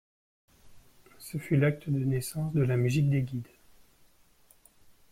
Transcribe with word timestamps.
Ce 1.19 1.37
fut 1.37 1.57
l'acte 1.57 1.87
de 1.87 2.03
naissance 2.03 2.53
de 2.55 2.61
la 2.61 2.75
Musique 2.75 3.11
des 3.11 3.21
Guides. 3.21 3.49